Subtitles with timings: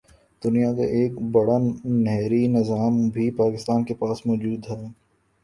[0.41, 1.57] دنیا کا ایک بڑا
[2.05, 4.81] نہری نظام بھی پاکستان کے پاس موجود ہے